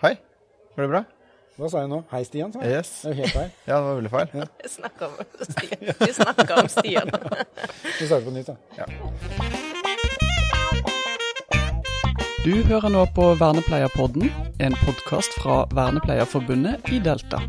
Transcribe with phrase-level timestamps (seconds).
[0.00, 0.14] Hei.
[0.76, 1.00] Går det bra?
[1.60, 1.98] Hva sa jeg nå?
[2.08, 2.72] Hei, Stian, sa jeg.
[2.72, 2.90] Yes.
[3.02, 3.50] Det er jo helt feil.
[3.68, 4.28] Ja, det var veldig feil.
[4.62, 5.12] Vi snakker om
[5.50, 5.82] Stian.
[5.98, 7.10] Vi snakker om Stian.
[7.98, 8.56] Vi starter på nytt, da.
[12.46, 14.32] Du hører nå på Vernepleierpodden,
[14.64, 17.44] en podkast fra Vernepleierforbundet i Delta.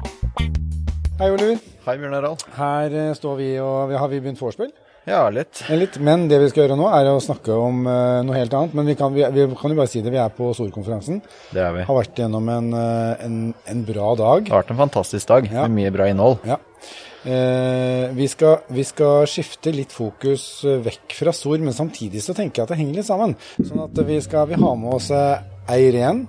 [1.22, 1.56] Hei, Oliver.
[1.88, 2.44] Hei, Bjørn Harald.
[2.60, 4.76] Her eh, står vi, og har vi begynt vorspiel?
[5.10, 5.64] Ja, litt.
[5.74, 5.96] Litt.
[6.04, 8.76] Men det vi skal gjøre nå, er å snakke om uh, noe helt annet.
[8.78, 10.12] Men vi kan, vi, vi kan jo bare si det.
[10.14, 11.22] Vi er på storkonferansen.
[11.56, 11.86] Det er vi.
[11.88, 13.40] Har vært gjennom en, eh, en,
[13.74, 14.44] en bra dag.
[14.46, 15.64] Det har vært en fantastisk dag Ja.
[15.66, 16.38] med mye bra innhold.
[16.46, 16.60] Ja.
[17.26, 20.46] Eh, vi, skal, vi skal skifte litt fokus
[20.86, 23.36] vekk fra Sor, men samtidig så tenker jeg at det henger litt sammen.
[23.58, 26.24] Sånn at vi skal vi har med oss eh, Eiren.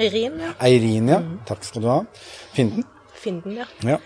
[0.00, 0.52] Eirin, ja.
[0.64, 1.18] Eirin, ja.
[1.48, 1.98] Takk skal du ha.
[2.56, 2.84] Finden.
[3.20, 3.66] Finden, ja.
[3.96, 3.98] Ja.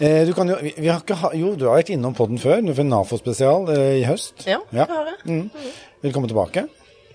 [0.00, 2.88] Eh, du kan jo, vi, har ikke jo, du har vært innom podden før, for
[2.88, 4.46] NAFO-spesial eh, i høst.
[4.48, 4.86] Ja, Ja.
[4.88, 5.18] det har jeg.
[5.28, 5.72] Mm.
[6.06, 6.66] Velkommen tilbake.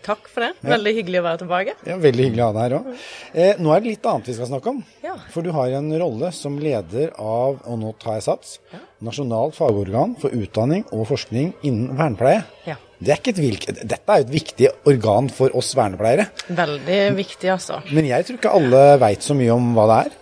[0.05, 0.51] Takk for det.
[0.61, 1.73] Veldig hyggelig å være tilbake.
[1.89, 2.89] Ja, Veldig hyggelig å ha deg her òg.
[3.33, 4.83] Eh, nå er det litt annet vi skal snakke om.
[5.01, 5.15] Ja.
[5.33, 8.59] For du har en rolle som leder av, og nå tar jeg sats,
[9.05, 12.43] Nasjonalt fagorgan for utdanning og forskning innen vernepleie.
[12.69, 12.77] Ja.
[13.01, 16.29] Det er ikke et hvilk, dette er jo et viktig organ for oss vernepleiere.
[16.53, 17.81] Veldig viktig, altså.
[17.89, 20.15] Men jeg tror ikke alle veit så mye om hva det er.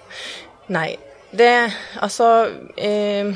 [0.74, 0.88] Nei,
[1.38, 3.34] det Altså eh,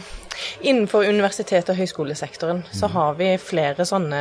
[0.62, 4.20] Innenfor universitet- og høyskolesektoren så har vi flere sånne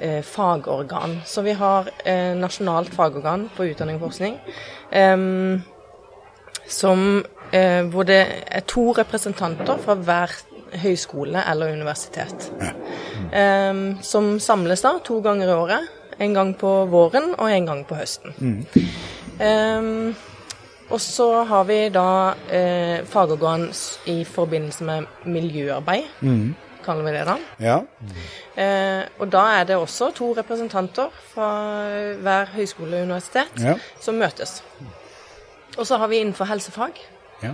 [0.00, 1.18] eh, fagorgan.
[1.28, 4.38] Så vi har eh, nasjonalt fagorgan på utdanning og forskning.
[4.92, 5.62] em,
[6.68, 10.32] som, eh, hvor det er to representanter fra hver
[10.82, 12.50] høyskole eller universitet.
[13.32, 15.88] Em, som samles da to ganger i året.
[16.18, 18.66] En gang på våren og en gang på høsten.
[19.40, 20.16] Em,
[20.90, 23.68] og så har vi da eh, fagorgan
[24.06, 26.06] i forbindelse med miljøarbeid,
[26.84, 27.34] kaller vi det da.
[27.60, 27.78] Ja.
[28.56, 31.50] Eh, og da er det også to representanter fra
[32.22, 33.74] hver høyskole og universitet Ja.
[34.00, 34.62] som møtes.
[35.78, 36.96] Og så har vi innenfor helsefag
[37.42, 37.52] ja.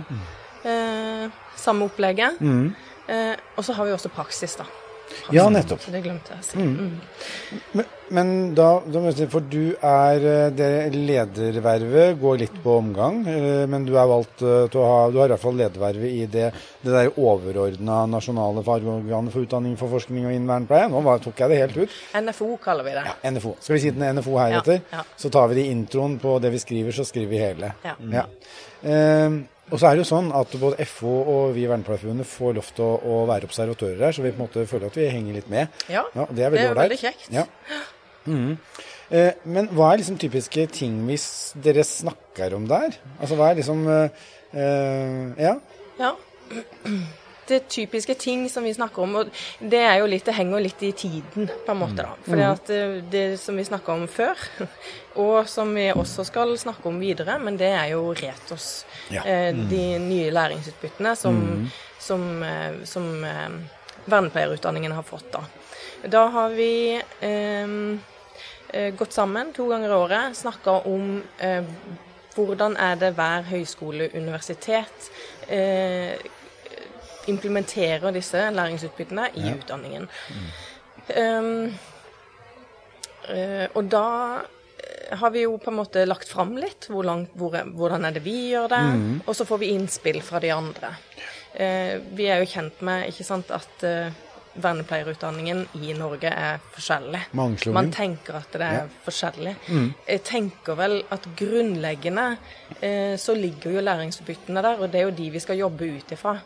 [0.65, 2.39] eh, samme opplegget.
[3.09, 4.63] Eh, og så har vi også praksis, da.
[5.33, 5.81] Ja, nettopp.
[5.81, 6.61] Så det glemte jeg å si.
[6.61, 6.99] Mm.
[7.77, 7.85] Men,
[8.15, 8.67] men da,
[9.31, 14.43] For du er eh, det Ledervervet går litt på omgang, eh, men du er valgt
[14.45, 16.51] eh, til å ha Du har i hvert fall ledervervet i det,
[16.85, 20.91] det der overordna nasjonale fagorganet for utdanning, for forskning og innvernpleie.
[20.93, 21.97] Nå var, tok jeg det helt ut.
[22.21, 23.07] NFO kaller vi det.
[23.09, 23.55] Ja, NFO.
[23.61, 24.81] Skal vi si den NFO heretter?
[24.83, 25.09] Ja, ja.
[25.17, 27.73] Så tar vi det i introen på det vi skriver, så skriver vi hele.
[27.85, 27.97] Ja.
[28.13, 28.29] Ja.
[28.85, 32.57] Eh, og så er det jo sånn at både FO og vi i Vernepleierforbundet får
[32.59, 35.07] lov til å, å være observatører her, så vi på en måte føler at vi
[35.09, 35.79] henger litt med.
[35.89, 37.27] Ja, det er det veldig er veldig kjekt.
[37.33, 37.47] Ja.
[38.25, 38.53] Mhm.
[39.13, 41.27] Eh, men hva er liksom typiske ting hvis
[41.61, 42.95] dere snakker om der?
[43.19, 45.55] Altså hva er liksom eh, eh, Ja.
[45.99, 46.15] Ja.
[47.47, 49.29] Det er typiske ting som vi snakker om, og
[49.59, 52.01] det litt, det henger litt i tiden, på en måte.
[52.01, 52.15] da.
[52.25, 54.39] For at eh, det som vi snakka om før,
[55.25, 58.85] og som vi også skal snakke om videre, men det er jo Retos.
[59.13, 59.21] Ja.
[59.25, 61.69] Eh, De nye læringsutbyttene som,
[61.99, 63.59] som, eh, som eh,
[64.05, 65.31] vernepleierutdanningen har fått.
[65.31, 65.43] Da
[66.05, 71.63] Da har vi eh, gått sammen to ganger i året, snakka om eh,
[72.35, 75.09] hvordan er det hver høyskole, universitet
[75.47, 76.17] eh,
[77.31, 80.09] implementerer disse læringsutbyttene i utdanningen.
[81.15, 81.73] Um,
[83.29, 84.05] uh, og da
[84.41, 88.15] eh, har vi jo på en måte lagt fram litt hvor langt, hvor, hvordan er
[88.15, 88.83] det vi gjør det,
[89.25, 90.95] og så får vi innspill fra de andre.
[91.55, 94.23] Uh, vi er jo kjent med ikke sant, at uh,
[94.55, 97.21] vernepleierutdanningen i Norge er forskjellig.
[97.75, 99.55] Man tenker at det er forskjellig.
[100.07, 102.27] Jeg tenker vel at grunnleggende
[102.79, 106.15] eh, så ligger jo læringsutbyttene der, og det er jo de vi skal jobbe ut
[106.15, 106.37] ifra.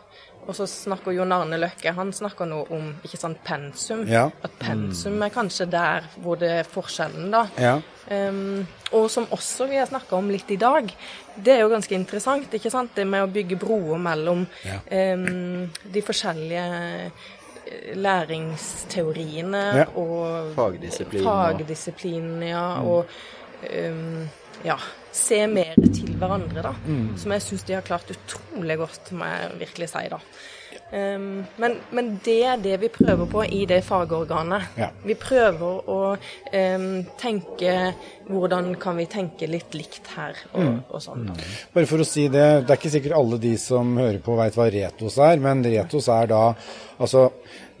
[0.48, 4.06] Og så snakker Jon Arne Løkke han snakker nå om ikke sant, pensum.
[4.08, 4.24] Ja.
[4.42, 7.44] At pensum er kanskje der hvor det er forskjellen, da.
[7.60, 7.74] Ja.
[8.10, 10.88] Um, og som også vi har snakka om litt i dag,
[11.36, 12.50] det er jo ganske interessant.
[12.56, 12.90] ikke sant?
[12.96, 14.80] Det med å bygge broer mellom Ja.
[15.14, 16.64] um, de forskjellige
[17.70, 19.86] eh, læringsteoriene Ja.
[19.94, 21.26] og Fagdisiplin
[22.42, 23.06] og- ja, og
[23.70, 24.28] um,
[24.66, 24.78] ja,
[25.12, 26.74] se mer til hverandre, da.
[27.20, 30.20] Som jeg syns de har klart utrolig godt, må jeg virkelig si, da.
[30.90, 34.72] Um, men, men det er det vi prøver på i det fagorganet.
[34.78, 34.88] Ja.
[35.06, 36.86] Vi prøver å um,
[37.18, 37.74] tenke
[38.30, 41.28] Hvordan kan vi tenke litt likt her, og, og sånn.
[41.30, 41.36] da.
[41.74, 44.58] Bare for å si det, det er ikke sikkert alle de som hører på veit
[44.58, 46.42] hva Retos er, men Retos er da
[47.00, 47.28] altså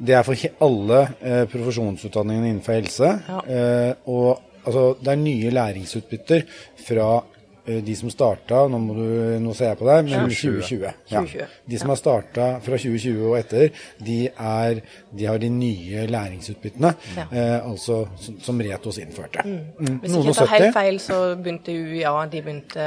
[0.00, 3.10] Det er for alle eh, profesjonsutdanningene innenfor helse.
[3.28, 3.40] Ja.
[3.46, 6.42] Eh, og altså, det er nye læringsutbytter
[6.86, 7.08] fra
[7.66, 9.04] eh, de som starta Nå, må du,
[9.44, 10.86] nå ser jeg på deg, men 2020.
[11.12, 11.22] Ja.
[11.70, 13.70] De som har starta fra 2020 og etter,
[14.06, 14.80] de, er,
[15.16, 17.26] de har de nye læringsutbyttene, Ja.
[17.32, 19.44] eh, altså som, som Retos innførte.
[19.44, 19.98] Mm.
[20.02, 22.86] Hvis Noen ikke jeg tar helt feil, så begynte UiA de begynte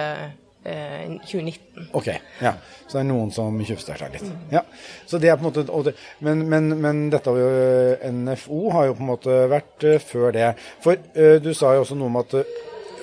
[0.63, 1.89] 2019.
[1.99, 2.07] Ok,
[2.39, 2.53] ja.
[2.87, 4.27] Så det er noen som tjuvstarter litt.
[4.53, 4.61] Ja.
[5.09, 5.93] Så det er på en måte,
[6.23, 7.33] men, men, men dette
[8.13, 10.53] NFO har jo på en måte vært eh, før det.
[10.83, 12.53] For eh, du sa jo også noe om at eh,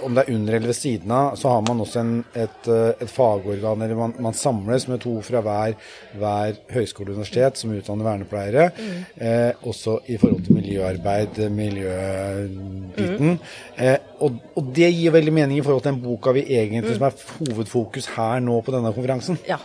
[0.04, 3.02] om det er under eller ved siden av, så har man også en, et, eh,
[3.04, 5.76] et fagorgan, eller man, man samles med to fra hver,
[6.20, 8.68] hver høyskole og universitet som utdanner vernepleiere.
[9.16, 13.36] Eh, også i forhold til miljøarbeid, miljøbiten.
[13.78, 17.08] Eh, og, og det gir veldig mening i forhold til den boka vi egentlig som
[17.08, 19.40] er hovedfokus her nå på denne konferansen.
[19.48, 19.60] Ja.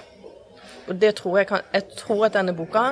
[0.87, 2.83] Og det tror jeg, kan, jeg tror at denne boka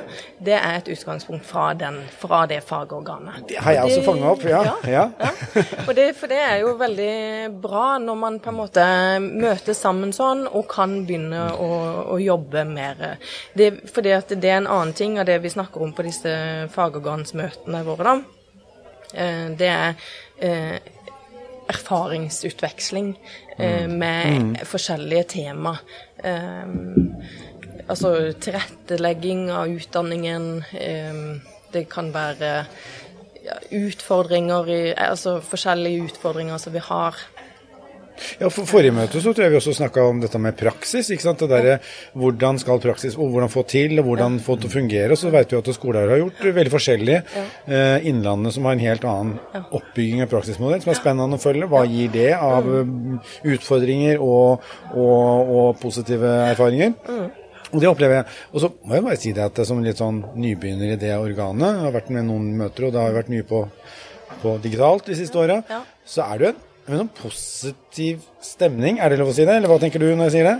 [0.44, 3.44] det er et utgangspunkt fra, den, fra det fagorganet.
[3.50, 4.62] Det har jeg også fanga opp, ja.
[4.90, 5.06] ja.
[5.88, 7.14] Og det, for det er jo veldig
[7.64, 8.86] bra når man på en måte
[9.24, 11.70] møtes sammen sånn og kan begynne å,
[12.16, 13.04] å jobbe mer.
[13.54, 16.34] Det, fordi at det er en annen ting av det vi snakker om på disse
[16.74, 18.42] fagorgansmøtene våre, da.
[19.14, 19.94] Eh, Det er
[20.42, 20.78] eh,
[21.70, 23.14] erfaringsutveksling
[23.58, 25.78] eh, med forskjellige tema.
[26.24, 26.66] Eh,
[27.88, 30.50] altså tilrettelegging av utdanningen.
[31.74, 32.52] Det kan være
[33.44, 37.18] ja, utfordringer i Altså forskjellige utfordringer som vi har.
[38.38, 41.10] Ja, for Forrige møte så tror jeg vi også snakka om dette med praksis.
[41.12, 41.42] ikke sant?
[41.42, 41.80] Det der,
[42.14, 45.18] Hvordan skal praksis, og hvordan få til, og hvordan få til å fungere.
[45.18, 47.20] Så vet vi at skoler har gjort veldig forskjellig.
[47.68, 51.70] Eh, Innlandet som har en helt annen oppbygging av praksismodell, som er spennende å følge.
[51.72, 52.98] Hva gir det av eh,
[53.56, 56.94] utfordringer og, og, og positive erfaringer?
[57.74, 58.26] Og det opplever jeg.
[58.54, 61.14] Og så må jeg bare si det at jeg som litt sånn nybegynner i det
[61.18, 63.64] organet, jeg har vært med noen møter, og det har vært mye på,
[64.44, 65.82] på digitalt de siste åra, Ja.
[66.06, 69.00] så er det jo en, en positiv stemning.
[69.02, 70.58] Er det lov å si det, eller hva tenker du når jeg sier det?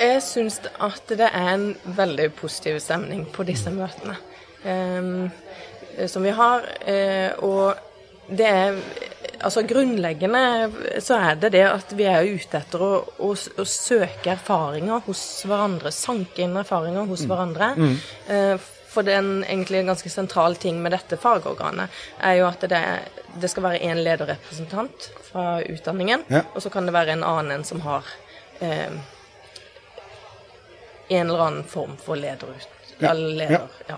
[0.00, 4.16] Jeg syns at det er en veldig positiv stemning på disse møtene
[4.64, 5.28] um,
[6.10, 6.64] som vi har.
[6.88, 7.76] eh, og
[8.34, 8.80] det er
[9.44, 14.32] Altså grunnleggende så er det det at vi er ute etter å, å, å søke
[14.34, 15.92] erfaringer hos hverandre.
[15.92, 17.72] Sanke inn erfaringer hos hverandre.
[18.28, 18.54] Eh,
[18.94, 21.90] for det er en, egentlig en ganske sentral ting med dette fagorganet,
[22.22, 22.82] er jo at det,
[23.42, 26.44] det skal være én lederrepresentant fra utdanningen, Ja.
[26.54, 28.06] og så kan det være en annen en som har
[28.62, 28.94] eh,
[31.08, 32.68] en eller annen form for lederut...
[32.98, 33.96] Ja, Eller leder, ja.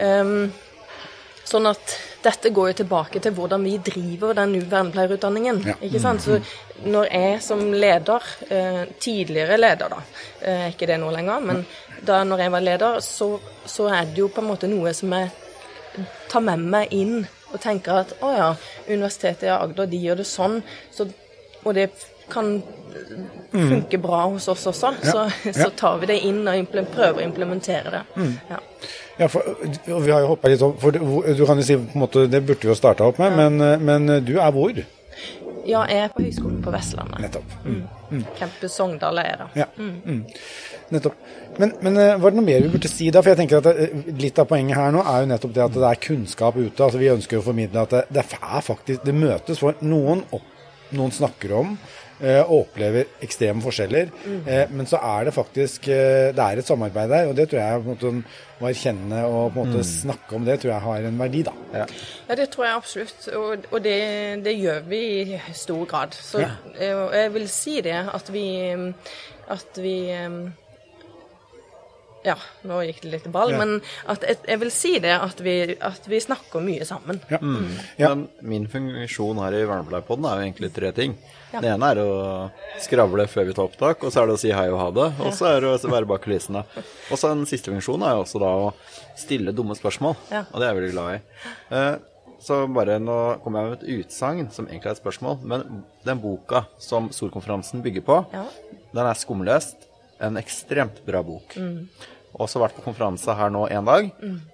[0.00, 0.48] Ehm,
[1.44, 5.62] sånn at dette går jo tilbake til hvordan vi driver den vernepleierutdanningen.
[5.66, 5.76] Ja.
[5.86, 6.22] Ikke sant?
[6.24, 6.40] Så
[6.84, 10.02] når jeg som leder, eh, tidligere leder da,
[10.40, 11.64] eh, ikke det nå lenger, men
[12.06, 13.30] da når jeg var leder, så,
[13.64, 15.30] så er det jo på en måte noe som jeg
[16.30, 18.50] tar med meg inn og tenker at å ja,
[18.86, 20.60] Universitetet i Agder de gjør det sånn,
[20.94, 21.08] så,
[21.64, 21.90] og det
[22.30, 22.60] kan
[23.50, 25.24] funke bra hos oss også, så,
[25.54, 28.02] så tar vi det inn og prøver å implementere det.
[28.50, 28.60] Ja.
[29.20, 29.44] Ja, for,
[29.84, 32.40] vi har jo hoppa litt opp, for du, kan jo si på en måte, Det
[32.40, 34.80] burde vi jo starta opp med, men, men du er hvor?
[35.68, 37.20] ja, jeg er på Høgskolen på Vestlandet.
[37.24, 37.54] Nettopp.
[38.38, 39.48] Campus Sogndal er da.
[39.58, 39.66] Ja.
[39.76, 40.22] Mm.
[40.94, 41.16] Nettopp.
[41.58, 43.22] Men, men eh, var det noe mer vi burde si da?
[43.22, 45.76] For jeg tenker at det, Litt av poenget her nå er jo nettopp det at
[45.76, 46.78] det er kunnskap ute.
[46.84, 50.46] altså Vi ønsker å formidle at det, det er faktisk, det møtes for noen opp,
[50.96, 51.98] noen snakker om eh,
[52.44, 54.10] og opplever ekstreme forskjeller.
[54.26, 54.74] Mm.
[54.76, 57.82] men så er det faktisk eh, det er et samarbeid der, og det tror jeg
[57.82, 61.08] på en måte, å erkjenne og på en måte snakke om det, tror jeg har
[61.08, 61.42] en verdi.
[61.48, 61.54] da.
[62.28, 63.98] Ja, det tror jeg absolutt, og, og det,
[64.44, 66.12] det gjør vi i stor grad.
[66.18, 66.50] Så Ja.
[66.78, 68.46] eh, jeg vil si det at vi
[69.50, 70.28] at vi eh,
[72.24, 72.34] Ja,
[72.68, 73.58] nå gikk det litt til ball, Ja.
[73.58, 77.20] men at jeg, jeg vil si det at vi, at vi snakker mye sammen.
[77.30, 77.38] Ja.
[77.96, 78.14] Ja.
[78.14, 81.14] Men min funksjon her i Vernepleierpodden er jo egentlig tre ting.
[81.52, 81.60] Ja.
[81.64, 84.52] Det ene er å skravle før vi tar opptak, og så er det å si
[84.52, 85.08] hei og ha det.
[85.24, 86.62] Og så er det å være bak kulissene.
[87.10, 88.70] Og så den siste funksjonen er jo også da å
[89.16, 90.44] stille dumme spørsmål, Ja.
[90.52, 91.20] og det er jeg veldig glad i.
[91.74, 91.96] Eh,
[92.42, 96.20] Så bare nå kommer jeg med et utsagn som egentlig er et spørsmål, men den
[96.22, 98.44] boka som Solkonferansen bygger på, Ja.
[98.94, 99.76] den er skumlest.
[100.20, 101.56] En ekstremt bra bok.
[101.56, 101.88] Mm.
[102.40, 104.10] Også vært på konferanse her nå en dag.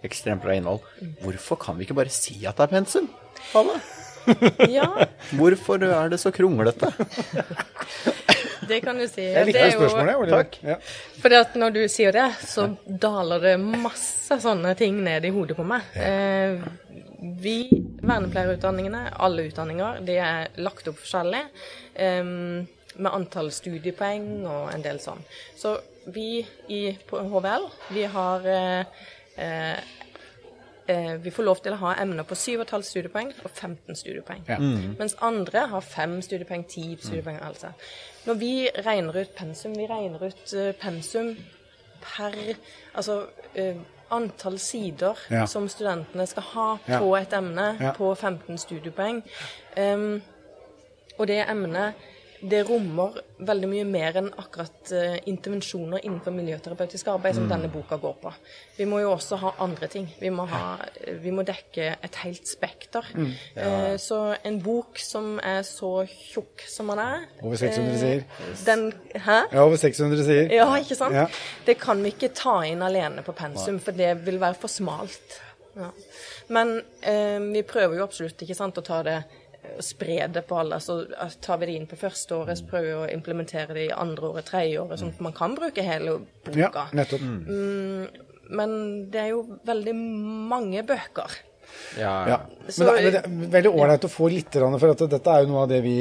[0.07, 0.81] Ekstremt bra innhold.
[1.25, 3.09] Hvorfor kan vi ikke bare si at det er pensum?
[3.59, 3.77] Alle?
[4.73, 4.87] ja,
[5.39, 6.89] Hvorfor er det så kronglete?
[8.69, 9.23] det kan du si.
[9.23, 10.15] Jeg liker Det spørsmålet.
[10.17, 10.57] jo- Takk.
[10.67, 10.77] Ja.
[11.23, 15.57] For at når du sier det, så daler det masse sånne ting ned i hodet
[15.59, 15.83] på meg.
[15.95, 16.59] Eh,
[17.43, 17.69] vi,
[18.03, 21.45] vernepleierutdanningene, alle utdanninger, de er lagt opp forskjellig.
[21.95, 22.33] Eh,
[22.99, 25.23] med antall studiepoeng og en del sånn.
[25.57, 25.77] Så
[26.15, 28.85] vi i på HVL, vi har eh,
[29.37, 29.81] eh,
[30.87, 34.45] eh, vi får lov til å ha emner på 7,5 studiepoeng og 15 studiepoeng.
[34.49, 34.59] Ja.
[34.99, 37.41] Mens andre har 5 studiepoeng, 10 studiepoeng.
[37.43, 37.73] Altså.
[38.27, 38.53] Når vi
[38.87, 41.35] regner ut pensum, vi regner ut eh, pensum
[42.07, 42.33] per
[42.95, 43.25] altså
[43.55, 43.77] eh,
[44.11, 45.47] antall sider Ja.
[45.47, 46.99] som studentene skal ha Ja.
[47.01, 47.93] på et emne Ja.
[47.93, 49.23] på 15 studiepoeng.
[49.77, 50.23] Um,
[51.19, 51.95] og det emnet
[52.41, 53.17] det rommer
[53.47, 58.33] veldig mye mer enn akkurat uh, intervensjoner innenfor miljøterapeutisk arbeid som denne boka går på.
[58.79, 60.09] Vi må jo også ha andre ting.
[60.21, 60.77] Vi må, ha,
[61.23, 63.09] vi må dekke et helt spekter.
[63.17, 68.27] Eh, så en bok som er så tjukk som den er Over 600 sider.
[68.41, 69.39] Uh, Den, hæ?
[69.53, 70.55] Ja, over 600 sider.
[70.55, 71.17] Ja, ikke sant?
[71.17, 71.27] Ja.
[71.67, 75.41] Det kan vi ikke ta inn alene på pensum, for det vil være for smalt.
[75.77, 75.91] Ja.
[76.49, 79.19] Men eh, vi prøver jo absolutt ikke sant, å ta det
[79.85, 80.79] spre det på alle.
[80.83, 83.89] Så eh, tar vi det inn på første året, så prøver vi å implementere det
[83.89, 86.57] i andre året, tredje året, sånn at man kan bruke hele boka.
[86.59, 87.27] Ja, nettopp.
[87.27, 88.23] nettopp.
[88.47, 88.73] Men
[89.11, 89.95] det er jo veldig
[90.53, 91.33] mange bøker.
[92.01, 92.41] Ja, Ja.
[92.67, 95.45] Men det, er- men det er veldig ålreit å få litt, for at dette er
[95.45, 95.93] jo noe av det vi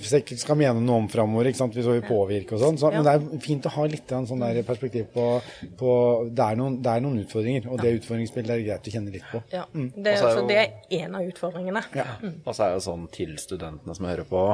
[0.00, 1.50] sikkert skal mene noe om framover.
[1.50, 1.74] ikke sant?
[1.76, 2.78] Vi påvirker og sånn.
[2.80, 5.26] Så, Men det er fint å ha litt sånn der perspektiv på,
[5.76, 5.90] på
[6.32, 9.26] det, er noen, det er noen utfordringer, og det utfordringsbildet er greit å kjenne litt
[9.30, 9.42] på.
[9.52, 9.66] Ja.
[9.74, 9.90] Mm.
[9.98, 11.82] Det, er så det er en av utfordringene.
[11.94, 12.06] Ja.
[12.46, 14.46] Og så er det sånn til studentene som hører på,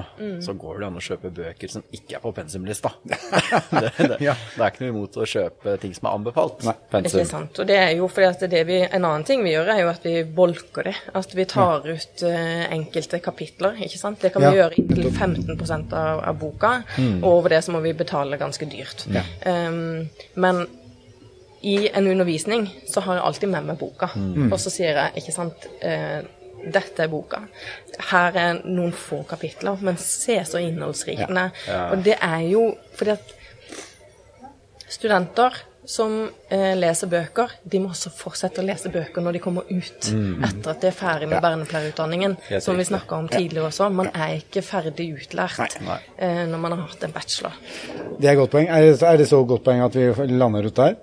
[0.42, 2.90] så går det an å kjøpe bøker som ikke er på pensumlista.
[3.06, 4.34] det, det, Ja.
[4.56, 6.66] det er ikke noe imot å kjøpe ting som er anbefalt.
[6.66, 6.74] Nei.
[6.90, 7.20] Pensum.
[7.22, 7.62] Ikke sant.
[7.62, 9.88] Og det er jo fordi at det vi, En annen ting vi gjør, er jo
[9.94, 10.94] at vi bolker det.
[11.16, 13.78] At vi tar ut uh, enkelte kapitler.
[13.84, 14.20] ikke sant?
[14.22, 15.56] Det kan vi gjøre inntil 15
[15.92, 16.74] av, av boka.
[17.20, 19.06] Og over det så må vi betale ganske dyrt.
[19.12, 19.24] Ja.
[19.46, 20.66] Um, men
[21.60, 24.10] i en undervisning så har jeg alltid med meg boka.
[24.50, 26.20] Og så sier jeg, ikke sant uh,
[26.60, 27.42] dette er boka.
[28.10, 31.52] Her er noen få kapitler, men se så innholdsrik den er.
[31.68, 31.82] Ja.
[31.92, 32.64] Og det er jo
[32.98, 33.36] fordi at
[34.90, 35.56] studenter
[35.88, 36.12] som
[36.52, 40.08] eh, leser bøker, de må også fortsette å lese bøker når de kommer ut.
[40.10, 43.88] Etter at de er ferdig med vernepleierutdanningen, Helt som vi snakka om tidligere også.
[43.90, 45.98] Man er ikke ferdig utlært Nei.
[46.18, 47.56] eh, når man har hatt en bachelor.
[48.20, 48.68] Det er godt poeng.
[48.68, 50.98] Er det, er det så godt poeng at vi lander ut der?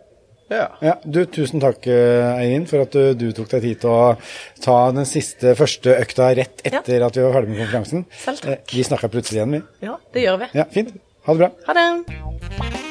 [0.48, 0.68] Ja.
[0.80, 4.16] Ja, du, Tusen takk, eh, Eirin, for at du, du tok deg tid til å
[4.64, 8.06] ta den siste, første økta rett etter at vi var ferdig med konferansen.
[8.24, 8.62] Selv takk.
[8.64, 9.64] Eh, Vi snakker plutselig igjen, vi.
[9.90, 10.52] Ja, det gjør vi.
[10.62, 10.96] Ja, Fint.
[11.28, 11.52] Ha det bra.
[11.68, 12.87] Ha det!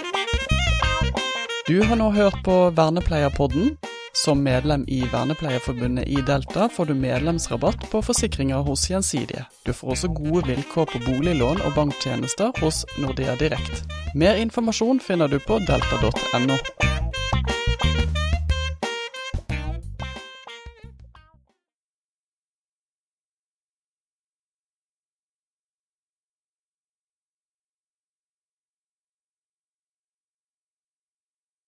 [1.69, 3.77] Du har nå hørt på Vernepleierpodden.
[4.13, 9.45] Som medlem i Vernepleierforbundet i Delta får du medlemsrabatt på forsikringer hos Gjensidige.
[9.67, 13.83] Du får også gode vilkår på boliglån og banktjenester hos Nordea Direkt.
[14.15, 16.63] Mer informasjon finner du på delta.no.